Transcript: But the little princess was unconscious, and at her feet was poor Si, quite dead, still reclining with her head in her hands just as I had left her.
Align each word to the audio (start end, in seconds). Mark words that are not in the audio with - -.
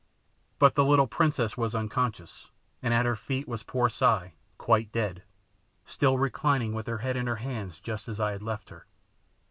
But 0.57 0.73
the 0.73 0.83
little 0.83 1.05
princess 1.05 1.55
was 1.55 1.75
unconscious, 1.75 2.49
and 2.81 2.91
at 2.91 3.05
her 3.05 3.15
feet 3.15 3.47
was 3.47 3.61
poor 3.61 3.87
Si, 3.87 4.31
quite 4.57 4.91
dead, 4.91 5.21
still 5.85 6.17
reclining 6.17 6.73
with 6.73 6.87
her 6.87 6.97
head 7.05 7.15
in 7.15 7.27
her 7.27 7.35
hands 7.35 7.79
just 7.79 8.07
as 8.07 8.19
I 8.19 8.31
had 8.31 8.41
left 8.41 8.69
her. 8.69 8.87